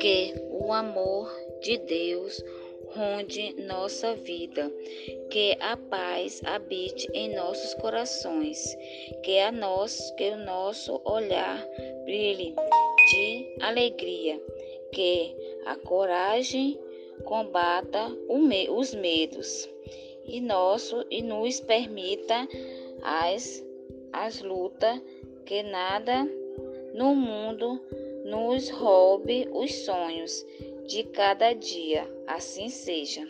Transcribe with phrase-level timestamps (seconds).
[0.00, 2.44] Que o amor de Deus
[2.88, 4.70] ronde nossa vida,
[5.30, 8.76] que a paz habite em nossos corações,
[9.22, 11.66] que a nós, que o nosso olhar
[12.04, 12.54] brilhe
[13.10, 14.38] de alegria,
[14.92, 15.34] que
[15.64, 16.78] a coragem
[17.24, 18.10] combata
[18.70, 19.68] os medos.
[20.24, 22.46] E nosso e nos permita
[23.02, 23.64] as
[24.12, 25.00] as lutas
[25.48, 26.28] que nada
[26.92, 27.80] no mundo
[28.26, 30.44] nos roube os sonhos
[30.86, 32.06] de cada dia.
[32.26, 33.26] Assim seja.